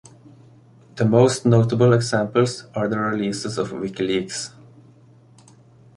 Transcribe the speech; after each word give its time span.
The 0.95 1.05
most 1.05 1.45
notable 1.45 1.93
examples 1.93 2.65
are 2.73 2.87
the 2.87 2.97
releases 2.97 3.59
of 3.59 3.69
Wikileaks. 3.69 4.51